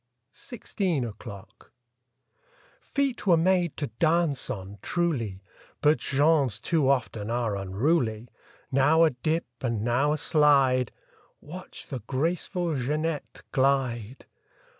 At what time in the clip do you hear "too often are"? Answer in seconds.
6.59-7.55